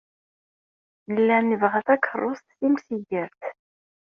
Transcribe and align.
Nella 1.11 1.37
nebɣa 1.39 1.79
takeṛṛust 1.87 2.47
timsigert. 2.57 3.41